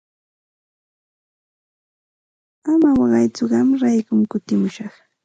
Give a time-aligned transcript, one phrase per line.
[2.71, 4.93] Ama waqaytsu qamraykum kutimushaq.